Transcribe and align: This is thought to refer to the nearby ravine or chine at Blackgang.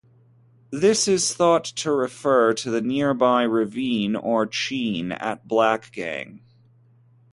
This 0.71 1.07
is 1.07 1.31
thought 1.35 1.63
to 1.63 1.91
refer 1.91 2.55
to 2.55 2.71
the 2.71 2.81
nearby 2.81 3.43
ravine 3.43 4.15
or 4.15 4.47
chine 4.47 5.11
at 5.11 5.47
Blackgang. 5.47 6.39